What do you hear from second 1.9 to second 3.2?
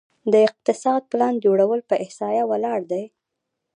احصایه ولاړ دي؟